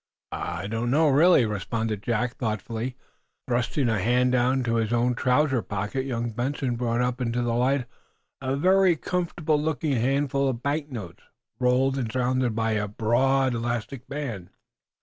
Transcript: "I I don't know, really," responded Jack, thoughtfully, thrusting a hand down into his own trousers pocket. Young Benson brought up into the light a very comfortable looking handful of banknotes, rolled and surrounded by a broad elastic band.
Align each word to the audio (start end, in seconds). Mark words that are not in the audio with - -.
"I 0.31 0.63
I 0.63 0.67
don't 0.67 0.89
know, 0.89 1.09
really," 1.09 1.45
responded 1.45 2.01
Jack, 2.01 2.35
thoughtfully, 2.37 2.97
thrusting 3.47 3.87
a 3.87 3.99
hand 4.01 4.31
down 4.31 4.53
into 4.55 4.77
his 4.77 4.91
own 4.91 5.13
trousers 5.13 5.65
pocket. 5.65 6.07
Young 6.07 6.31
Benson 6.31 6.75
brought 6.75 7.01
up 7.01 7.21
into 7.21 7.43
the 7.43 7.53
light 7.53 7.85
a 8.41 8.55
very 8.55 8.95
comfortable 8.95 9.61
looking 9.61 9.93
handful 9.97 10.47
of 10.49 10.63
banknotes, 10.63 11.21
rolled 11.59 11.99
and 11.99 12.11
surrounded 12.11 12.55
by 12.55 12.71
a 12.71 12.87
broad 12.87 13.53
elastic 13.53 14.07
band. 14.07 14.49